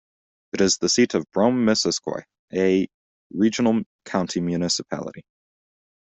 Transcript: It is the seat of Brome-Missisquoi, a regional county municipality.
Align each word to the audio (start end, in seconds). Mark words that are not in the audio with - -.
It 0.53 0.61
is 0.61 0.79
the 0.79 0.89
seat 0.89 1.13
of 1.13 1.29
Brome-Missisquoi, 1.31 2.23
a 2.55 2.87
regional 3.33 3.81
county 4.03 4.39
municipality. 4.41 5.23